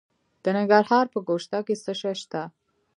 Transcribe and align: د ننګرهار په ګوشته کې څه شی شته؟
د 0.43 0.45
ننګرهار 0.57 1.05
په 1.13 1.19
ګوشته 1.27 1.57
کې 1.65 1.75
څه 1.83 1.93
شی 1.99 2.13
شته؟ 2.21 2.41